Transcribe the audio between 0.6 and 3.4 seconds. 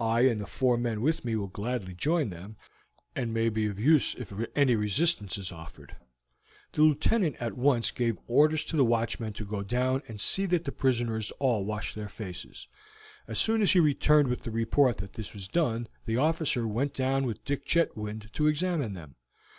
men with me will gladly join them, and